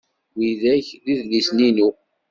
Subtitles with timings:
[0.37, 1.89] Widak d idlisen-inu.